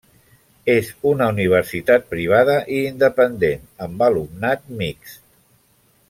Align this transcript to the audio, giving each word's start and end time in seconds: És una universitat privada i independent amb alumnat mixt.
És 0.75 0.87
una 1.09 1.25
universitat 1.33 2.07
privada 2.15 2.55
i 2.79 2.81
independent 2.93 3.61
amb 3.89 4.01
alumnat 4.09 4.65
mixt. 4.81 5.21